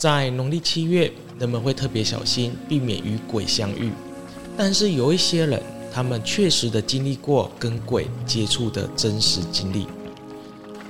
[0.00, 3.90] 在农历七月，人们会特别小心，避免与鬼相遇。
[4.56, 9.86] 但是有一些人，他们确实的经历过跟鬼接触的真实经历。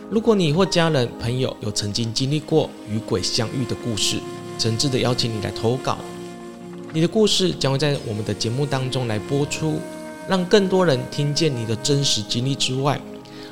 [0.09, 4.19] 如果你或家人、朋友有曾经经历过与鬼相遇的故事，
[4.57, 5.98] 诚挚的邀请你来投稿。
[6.92, 9.80] 你的故事将会在我们的节目当中来播出，
[10.29, 13.00] 让更多人听见你的真实经历之外，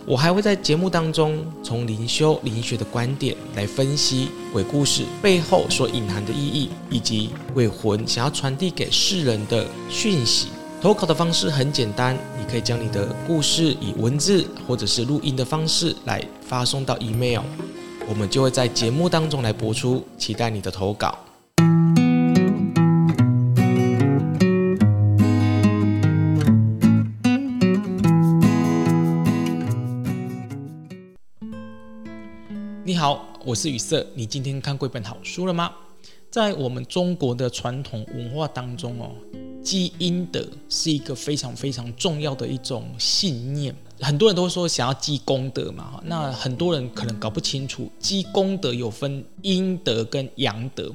[0.08, 10.48] 我还会在节目当中从灵修灵学的观点来分析鬼故事背后所隐含的意义，以及鬼魂想要传递给世人的讯息。
[10.80, 17.42] 投稿的方式很简单，你可以将你的故事以文字或者是录音的方式来发送到 email，
[18.08, 20.02] 我们就会在节目当中来播出。
[20.16, 21.18] 期待你的投稿。
[32.88, 34.06] 你好，我是雨色。
[34.14, 35.70] 你今天看过一本好书了吗？
[36.30, 39.10] 在我们中国的传统文化当中哦。
[39.62, 50.90] 积阴德是一个非常非常重要的一种信念，很多人都说想要积功德嘛，那很多人可能搞不清楚，积功德有分阴德跟阳德。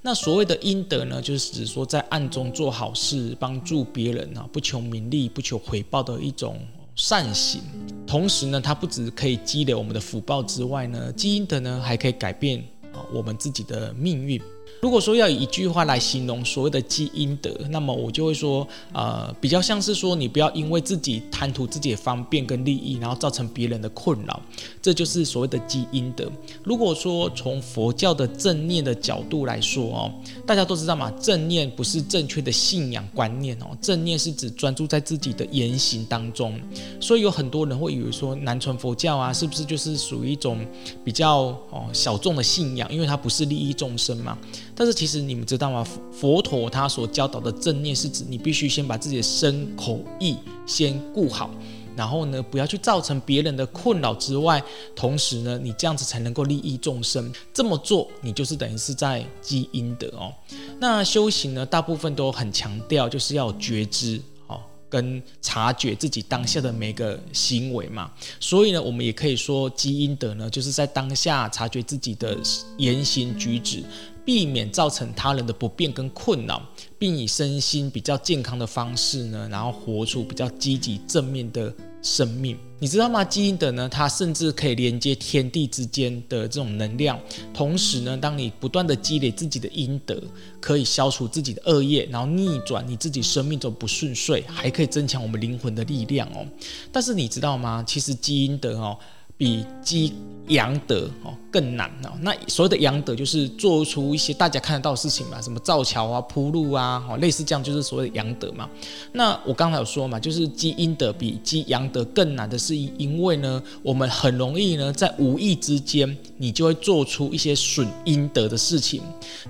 [0.00, 6.58] 那所谓的阴德呢，就是指说在暗中做好事，帮助别人啊，不求名利、不求回报的一种
[6.94, 7.62] 善行。
[8.06, 14.40] 同时呢，它不止可以积累我们的福报之外呢，基因的呢还可以改变啊我们自己的命运。
[14.80, 24.42] 如果说要以一句话来形容所谓的积阴德，那么我就会说，呃，比较像是说，你不要因为自己贪图自己的方便跟利益，然后造成别人的困扰，
[24.82, 26.30] 这就是所谓的积阴德。
[26.62, 30.12] 如果说从佛教的正念的角度来说哦，
[30.46, 36.60] 大家都知道嘛，正念不是正确的信仰观念哦，正念是指专注在自己的言行当中，
[37.00, 40.58] 所以有很多人会以为说南传佛教啊，是不是就是属于一种
[41.02, 44.36] 比较哦小众的信仰，因为它不是利益众生嘛。
[44.74, 45.86] 但是其实你们知道吗？
[46.12, 51.50] 佛陀他所教导的正念是指你必须先把自己的身口意先顾好，
[51.96, 54.62] 然后呢，不要去造成别人的困扰之外，
[54.96, 57.32] 同时呢，你这样子才能够利益众生。
[57.52, 60.32] 这么做，你就是等于是在积阴德哦。
[60.80, 64.60] 那修行呢，大部分都很强调就是要觉知哦。
[64.88, 72.38] 跟察觉自己当下的每个行为嘛，所以呢，我们也可以说积阴德呢，就是在当下察觉自己的
[72.76, 73.82] 言行举止，
[74.24, 76.62] 避免造成他人的不便跟困扰，
[76.98, 83.24] 并以身心比较健康的方式呢，然后活出比较积极正面的生命，你知道吗？
[83.24, 87.18] 积阴德呢，它甚至可以连接天地之间的这种能量。
[87.52, 90.22] 同时呢，当你不断的积累自己的阴德，
[90.60, 96.46] 可以消除自己的恶业，然后逆转你自己生命中不顺遂，还可以增强我们灵魂的力量哦。
[96.90, 97.84] 但是你知道吗？
[97.86, 98.98] 其实积阴德哦。
[99.44, 100.14] 比积
[100.48, 102.10] 阳德哦更难哦。
[102.20, 108.68] 那所谓的阳德就是做出一些大家看得到的事情嘛，什么造桥啊、铺路啊，哦，类似这样就是所谓的阳德嘛。
[109.12, 119.00] 那我刚才有说嘛，就是积阴德比积阳德更难的是，因为呢，我们很容易呢在无意之间，你就会做出一些损阴德的事情。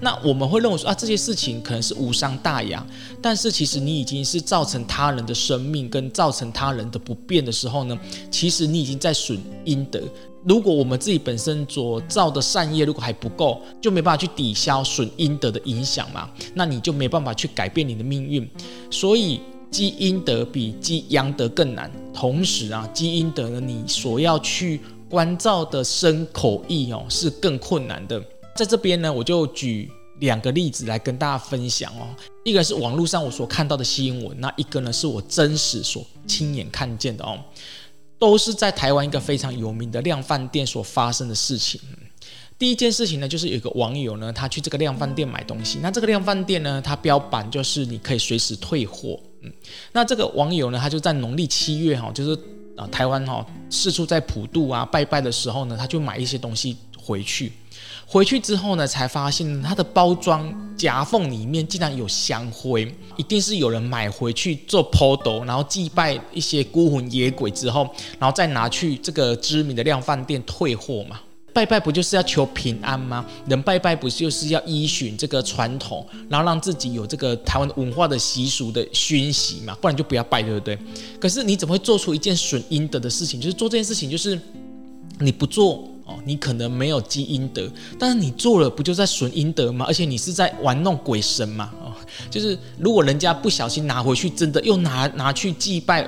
[0.00, 2.86] 那我们会认为说啊，这些事情可能是无伤大雅，
[3.22, 7.98] 但是其实你已经是造成他人的生命跟造成他人的不便的时候呢，
[8.30, 9.83] 其实你已经在损阴。
[9.86, 10.00] 德，
[10.44, 18.48] 如果我们自己本身所造的善业如果还不够，就没办法去抵消损阴德的影响嘛，那你就没办法去改变你的命运。
[18.90, 19.40] 所以
[19.70, 21.90] 积阴德比积阳德更难。
[22.12, 28.22] 同时啊，积阴德呢，你所要去关照的身口意哦，是更困难的。
[28.54, 29.90] 在这边呢，我就举
[30.20, 32.06] 两个例子来跟大家分享哦。
[32.44, 37.36] 一个是网络上我所看到的新闻，那一个呢是我真实所亲眼看见的哦。
[38.26, 41.80] 都是在台湾一个非常有名的量贩店所发生的事情。
[42.58, 45.80] 第一件事情呢，就是有一个网友呢，他去这个量贩店买东西。
[45.82, 49.20] 那这个量贩店呢，它标榜就是你可以随时退货。
[49.42, 49.52] 嗯，
[49.92, 52.38] 那这个网友呢，他就在农历七月哈，就是
[52.76, 57.52] 啊台湾哈四处在普渡啊拜拜的时候呢，他就买一些东西回去。
[58.06, 67.88] 回去之后呢，才发现它的包装夹缝里面竟然有香灰，一定是有人买回去做抛斗，然后祭拜一些孤魂野鬼之后，
[68.18, 71.20] 然后再拿去这个知名的量贩店退货嘛。
[71.52, 73.24] 拜拜不就是要求平安吗？
[73.46, 79.72] 人拜拜不就是要依循这个传统，然后让自己有这个台湾文化的习俗的熏习嘛？
[79.80, 80.76] 不然就不要拜，对不对？
[81.20, 83.40] 可是你怎么会做出一件损阴德的事情？
[83.40, 84.36] 就是做这件事情，就是
[85.20, 85.88] 你不做。
[86.06, 87.66] 哦，你可能没有积阴德，
[87.98, 89.86] 但是你做了，不就在损阴德吗？
[89.88, 91.72] 而且你是在玩弄鬼神嘛？
[91.82, 91.92] 哦，
[92.30, 96.06] 就是如果人家不小心拿回去，真的又拿拿去祭拜，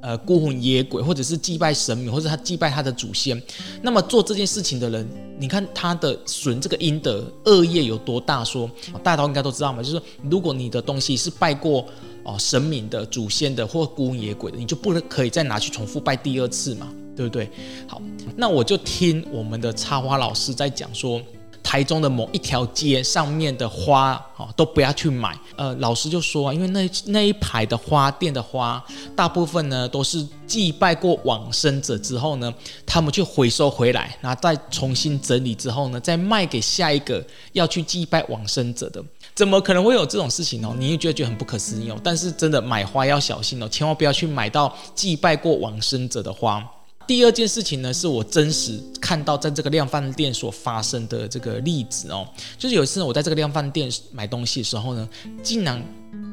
[0.00, 3.40] 呃孤魂野鬼，或者是祭拜神明，或者他祭拜他的祖先。
[3.82, 5.06] 那么做这件事情的人，
[5.38, 8.70] 你看他的损这个阴德恶业有多大说？
[9.02, 10.00] 大家应该都知道嘛，就是
[10.30, 11.86] 如果你的东西是拜过
[12.22, 17.50] 哦神明的、祖先的或孤魂野鬼的，你就不能可以再拿去重复拜第二次嘛，对不对？
[17.86, 18.00] 好，
[18.36, 21.20] 那我就听我们的插花老师在讲说。
[21.66, 25.36] 台中的某一条街上面的花哦，都不要去买。
[25.56, 28.84] 呃，老师就说啊，因为那那一排的花店的花，
[29.16, 32.52] 大部分呢都是祭拜过往生者之后呢，
[32.84, 37.24] 他们就回收回来，然后再重新整理之后呢，再卖给下一个
[37.54, 39.02] 要去祭拜往生者的。
[39.34, 40.76] 怎么可能会有这种事情哦？
[40.78, 41.98] 你也觉得觉得很不可思议哦。
[42.04, 46.62] 但是真的买花要小心哦，千万不要去买到祭拜过往生者的花。
[47.06, 52.26] 第二件事情呢，是我真实看到在这个量贩店所发生的这个例子哦，
[52.58, 55.08] 就是有一次我在这个量贩店买东西的时候呢，
[55.42, 55.82] 竟然。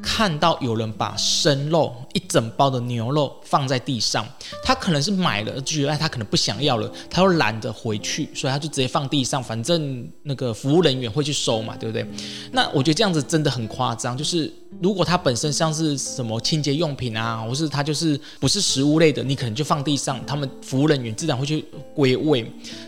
[0.02, 4.26] 看到有人把生肉一整包的牛肉放在地上，
[4.64, 12.04] 他可能是买了，就觉得他可能不想要了，他又懒得回去，所以他就直接放地上，反正那个服务人员会去收嘛，对不对？
[12.50, 21.64] 那我觉得这样子真的很夸张，就是如果它本身像是什么清洁用品啊，或是它就是不是食物类的，你可能就放地上，他们服务人员自然会去
[21.94, 22.44] 归位。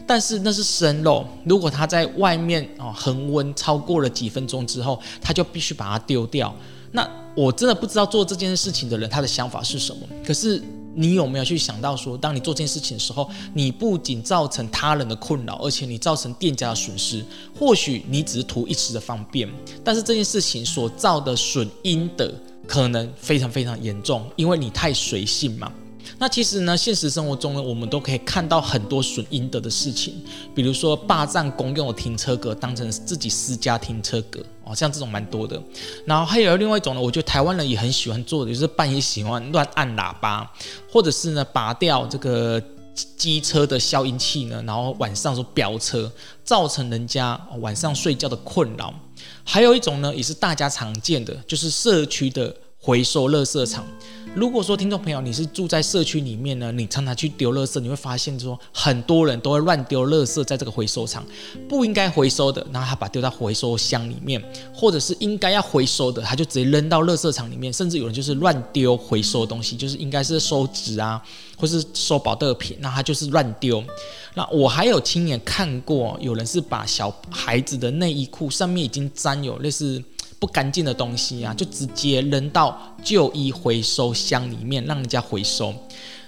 [0.07, 6.55] 但是那是生肉，如果它在外面哦恒温超过了几分钟之后，他就必须把它丢掉。
[6.95, 7.05] 那
[7.35, 10.07] 我真的不知道做这件事情的人他的想法是什么。
[10.25, 10.63] 可是
[10.95, 17.25] 你有没有去想到说，当你做这件事情的时候，你不仅造成他人的困扰，而且你造成店家的损失。
[17.59, 19.49] 或许你只是图一时的方便，
[19.83, 22.33] 但是这件事情所造的损阴德
[22.69, 25.73] 可能非常非常严重，因为你太随性嘛。
[26.19, 30.15] 那其实呢，现实生活中呢，我们都可以看到很多损阴德的事情，
[30.55, 35.61] 比如说霸占公用的停车格，当成自己私家停车格哦，像这种蛮多的。
[36.07, 40.51] 然后还有另外一种呢，我觉得台湾人也很喜欢做的，就是半夜喜欢乱按喇叭，
[40.91, 42.63] 或者是呢拔掉这个
[43.17, 46.11] 机车的消音器呢，然后晚上说飙车，
[46.45, 48.95] 造成人家晚上睡觉的困扰。
[49.43, 53.85] 还有一种呢，也是大家常见的，就是社区的回收垃圾场。
[54.35, 61.25] 如果说听众朋友你是住在社区里面呢，你常常去丢垃圾，你会发现说很多人都会乱丢垃圾在这个回收场，
[61.69, 64.43] 不应该回收的，然后他把丢到回收箱里面，
[64.75, 71.23] 或者是应该要回收的，他就直接扔到垃圾场里面，甚至有人就是乱丢回收东西，就是应该是收纸啊，
[71.57, 73.85] 或是收保特瓶，那他就是乱丢。
[74.35, 80.03] 那我还有亲眼看过，有人是把小孩子的内衣裤上面已经沾有类似。
[80.45, 85.75] 不干净的东西啊，就直接扔到旧衣回收箱里面，让人家回收。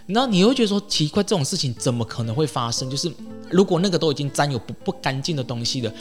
[0.06, 2.88] 然后你会觉得说奇怪，这种事情怎么可能会发生？
[2.88, 3.12] 就是
[3.50, 5.92] 如果那个都已经沾有不不干净的东西的，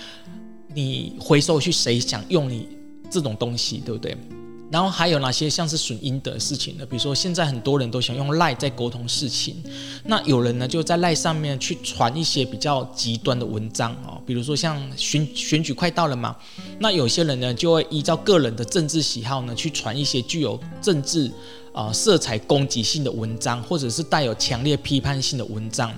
[0.74, 2.70] 你回收去，谁想用你
[3.10, 4.16] 这种东西，对不对？
[4.72, 6.86] 然后还有哪些像是损阴德的事情呢？
[6.86, 9.56] 比如说现在很多人都想用赖在沟通事情，
[10.06, 16.36] 那有人呢就在赖上面去传一些比较极端的文章哦，比如说像选选举快到了嘛，
[16.80, 21.32] 那有些人呢就会依照个人的政治喜好呢去传一些具有政治
[21.72, 25.94] 啊、色彩攻击性的文章，或者是带有强烈批判性的文章。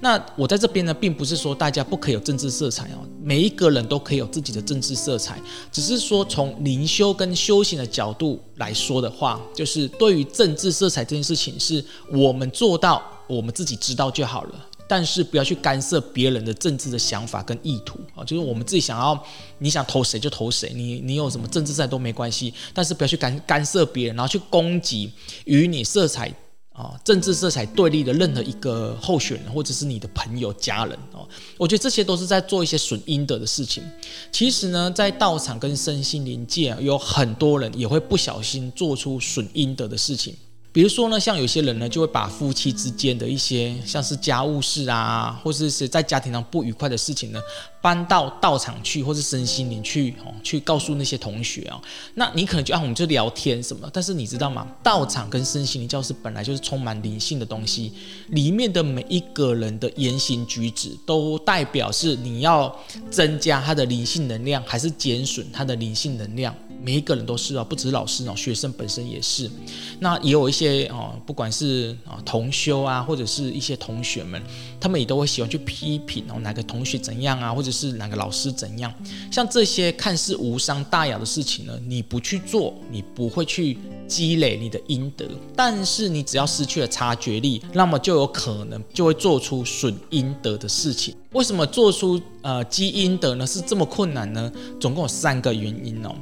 [0.00, 5.40] 那我在这边呢，并不是说大家不可以有政治色彩哦，每一个人都可以有自己的政治色彩，
[5.72, 19.20] 只是说从灵修跟修行的角度来说的话，就是对于政治色彩这件事情，是我们做到我们自己知道就好了，但是不要去干涉别人的政治的想法跟意图啊，就是我们自己想要，
[19.58, 25.10] 你想投谁就投谁，你你有什么政治在都没关系，但是不要去干干涉别人，然后去攻击
[25.44, 26.32] 与你色彩。
[26.78, 33.82] 啊，政治色彩对立的任何一个候选人，或者是你的朋友、家人哦，我觉得这些都是在做一些损阴德的事情。
[34.30, 40.36] 其实呢，在道场跟身心灵界，有很多人也会不小心做出损阴德的事情。
[40.70, 47.40] 比如说呢，像有些人呢，就会把夫妻之间的一些像是家务事啊，或者是在家庭上不愉快的事情呢，
[47.80, 51.80] 搬到道场去，或是身心灵去哦，去告诉那些同学啊。
[52.14, 53.88] 那你可能就啊，我们就聊天什么。
[53.92, 54.66] 但是你知道吗？
[54.82, 57.92] 道场跟身心灵教室本来就是充满灵性的东西，
[58.28, 62.74] 里面的每一个人的言行举止，都代表是你要
[63.10, 66.54] 增加他的灵性能量，还是减损他的灵性能量。
[66.80, 69.50] 每一个人都是啊，不只是老师哦，学生本身也是。
[69.98, 74.40] 那也有一些啊，不管是啊同修啊，或者是一些同学们，
[74.78, 78.92] 他们也都会喜欢去批评哦，哪个同学怎样啊，或者是哪个老师怎样。
[79.30, 85.26] 像这些看似无伤大雅的事情呢，你不去做，你不会去积累你的阴德。
[85.54, 91.14] 但是你只要失去了察觉力，那么就有可能就会做出损阴德的事情。
[91.32, 93.46] 为什么做出呃积阴德呢？
[93.46, 94.50] 是这么困难呢？
[94.80, 96.14] 总共有三个原因哦。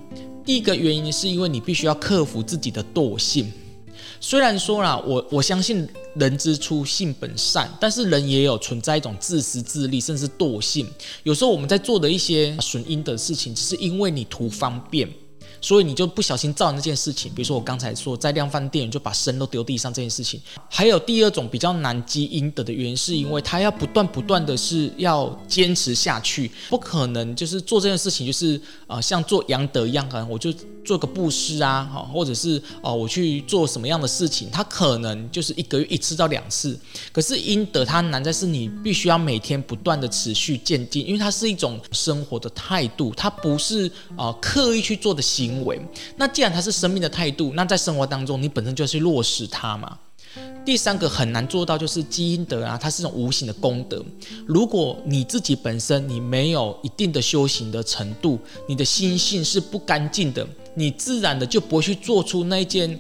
[0.44, 3.52] 第一个原因是因为你必须要克服自己的惰性，
[4.20, 10.86] 虽然说啦，我我相信人之初性本善，但是人也有存在一种自私自利，甚至惰性。
[11.22, 15.08] 有时候我们在做的一些损阴的事情，只是因为你图方便。
[15.60, 20.40] 所以你就不小心造那件事情，比如说我刚才说在量贩店就把身都丢地上这件事情。
[20.68, 30.52] 还有第二种比较难积阴德的原因，是因为他要不断不断的是要坚持下去，不可能就是做这件事情就是呃像做阳德一样，可能我就
[30.84, 36.78] 做个布施啊，或者是哦我去做什么样的事情，他可能就是一个月一次到两次。
[37.12, 45.45] 可是阴德它难在是你必须要每天不断的持续渐进，因为它是一种生活的态度，它不是呃刻意去做的习。
[45.46, 45.80] 行为，
[46.16, 49.98] 那既然它是生命的态度，那在生活当中你本身就要去落实它嘛。
[50.64, 54.04] 第三个很难做到就是积阴德啊，它是一种无形的功德。
[54.44, 58.38] 如果你自己本身你没有一定的修行的程度，
[58.68, 62.98] 你的心性是不干净的，你自然的就不会去做出那件。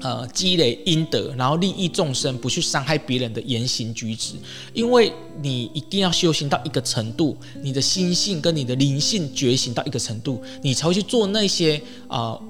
[0.00, 4.34] 呃，积累阴德，然后利益众生，不去伤害别人的言行举止，
[4.72, 12.40] 因为你一定要修行到一个程度，你的心性跟你的灵性觉醒到一个程度，你才会去做那些呃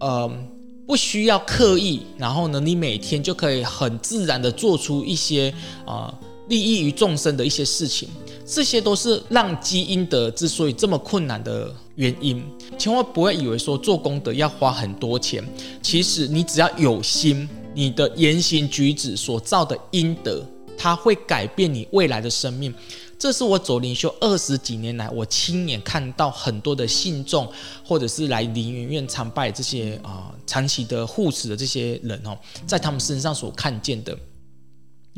[0.00, 0.30] 呃
[0.86, 5.54] 不需要刻意，然后呢，你每天就可以很自然的做出一些
[5.86, 6.12] 呃
[6.48, 8.08] 利益于众生的一些事情。
[8.44, 12.42] 这些都是让积阴德之所以这么困难的原因。
[12.78, 15.44] 千万不要以为说做功德要花很多钱，
[15.82, 20.42] 其实你只要有心，你的言行举止所造的阴德，
[20.78, 22.72] 它会改变你未来的生命。
[23.18, 27.46] 这是我走灵修二十几年来，我亲眼看到很多的信众，
[27.84, 34.16] 或者是来灵园院参拜这些啊、长期的护持的这些人哦，在他们身上所看见的。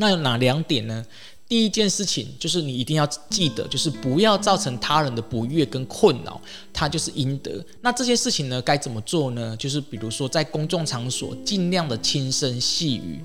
[0.01, 1.05] 那有哪两点呢？
[1.47, 6.41] 第一件事情就是你一定要记得，就是不要造成他人的不悦跟困扰，
[6.73, 7.63] 它就是应得。
[7.83, 9.55] 那这件事情呢，该怎么做呢？
[9.57, 13.21] 就是比如说在公众场所，尽量的轻声细语。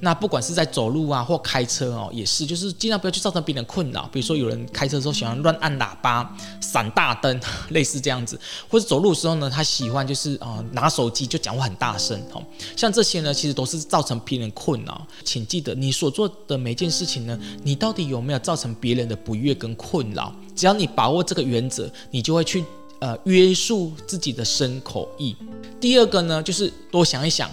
[0.00, 4.08] 那不管是在走路啊或开车哦，也是，就是尽量不要去造成别人困扰。
[4.12, 8.38] 比如说有人开车的时候喜欢乱按喇叭、闪大灯，类似这样子，
[8.68, 12.42] 或者走路的时候呢，他喜欢就是啊、呃、拿手机就讲话很大声哦。
[12.76, 15.06] 像这些呢，其实都是造成别人困扰。
[15.24, 20.34] 请记得你所做的每件事情呢，你到底有没有造成别人的不悦跟困扰？
[20.54, 22.64] 只要你把握这个原则，你就会去
[23.00, 25.34] 呃约束自己的身口意。
[25.80, 27.50] 第二个呢，就是多想一想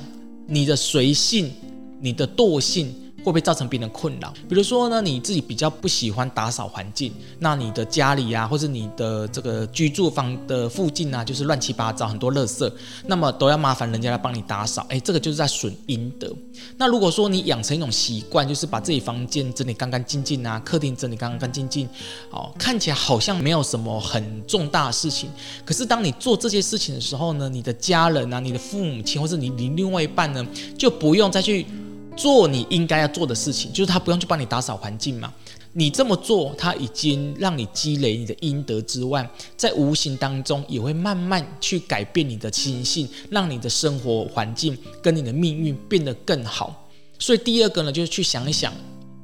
[0.48, 1.54] 你的随性。
[2.04, 2.94] 你的惰性。
[3.24, 4.34] 会不会造成别人的困扰？
[4.50, 12.70] 比如说呢，你自己比较不喜欢打扫环境，那你的家里啊，或者你的这个居住房的附近啊，就是乱七八糟很多垃圾，
[13.08, 16.30] 那么都要麻烦人家来帮你打扫，哎，这个就是在损阴德。
[16.76, 21.88] 那如果说你养成一种习惯，就是把自己房间整理干干净净啊，客厅整理干干净净，
[22.30, 25.30] 哦，看起来好像没有什么很重大的事情，
[25.64, 30.46] 可是当你做这些事情的时候呢，你的家人啊，你的父母亲或者你你另外一半呢，
[30.78, 31.66] 就不用再去。
[32.16, 35.34] 做你应该要做的事情，就是他不用去帮你打扫环境嘛。
[35.76, 39.28] 你这么做，他已经让你积累你的阴德之外，
[39.58, 46.88] 在无形当中也会慢慢去改变你的心性，让你的生活环境跟你的命运变得更好。
[47.18, 48.72] 所以第二个呢，就是去想一想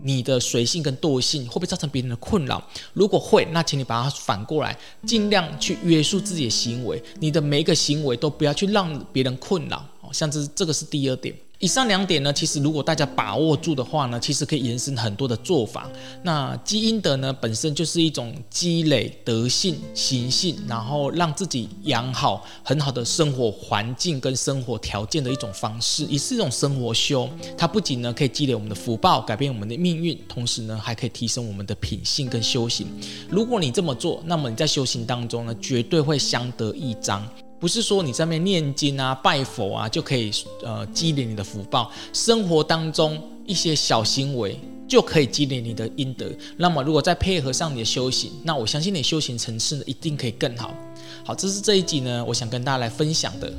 [0.01, 2.67] 你的随性跟惰性会不会造成别人的困扰。
[2.93, 6.99] 如果会，那请你把它反过来，尽量去约束自己的行为。
[7.19, 9.85] 你的每一个行为都不要去让别人困扰。
[10.01, 11.35] 哦，像这这个是第二点。
[11.59, 15.89] 以上两点呢，其实如果大家把握住的话呢，其实可以延伸很多的做法。
[16.23, 27.29] 那积阴德呢，本身就是一种积累德性、行性，然后让自己养好很好的生活环境跟生活条件的一种方式，也是一种生活修。
[27.57, 32.87] 它不仅呢可以积累我们的福报，改变我们的命运，同时呢还可以提升我们的品性跟修行。
[33.29, 37.27] 如果你这么做，那么你在修行当中呢，绝对会相得益彰。
[37.59, 40.31] 不是说你在那边念经啊、拜佛啊就可以
[40.63, 46.25] 呃积累你的福报，生活当中一些小行为就可以积累你的阴德。
[46.57, 50.73] 那么如果再配合上你的修行，那我相信你修行层次呢一定可以更好。
[51.25, 53.51] 好，这是这一集呢，我想跟大家来分享的。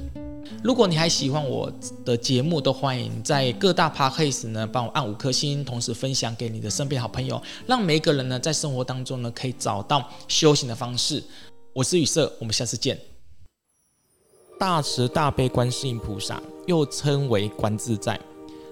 [0.65, 1.73] 如果你还喜欢我
[2.05, 11.23] 的节目，都欢迎在各大 podcast 呢帮我按五颗星，同时分享给你的身边好朋友，让每一个人呢在生活当中呢可以找到修行的方式。
[11.73, 13.10] 我是宇色，我们下次见。
[14.61, 18.21] 大慈大悲观世音菩萨，又称为观自在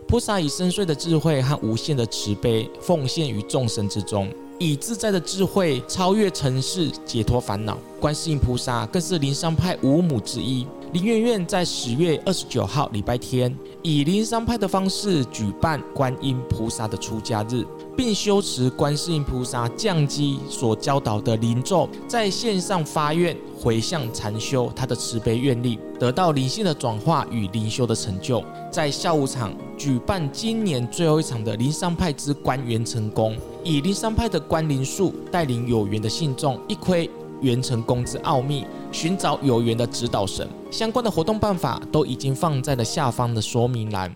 [0.07, 7.79] 菩萨，以深邃的智慧和无限的慈悲奉献于众生之中，以自在的智慧超越尘世，解脱烦恼。
[7.99, 10.67] 观世音菩萨更是灵山派五母之一。
[10.93, 17.63] 灵园院在十月二十九号礼拜天，以灵山派的方式举办观音菩萨的出家日。
[17.95, 28.41] 并修持观世音菩萨降基所教导的灵咒，在线上发愿回向禅修，他的慈悲愿力得到灵性的转化与灵修的成就。
[28.71, 40.49] 在下午场举办今年最后一场的灵山派之观元成功，以灵山派的观灵术带领有缘的信众一窥元成功之奥秘，寻找有缘的指导神。
[40.71, 44.15] 相关的活动办法都已经放在了下方的说明栏。